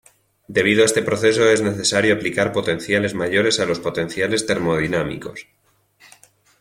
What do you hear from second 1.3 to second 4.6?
es necesario aplicar potenciales mayores a los potenciales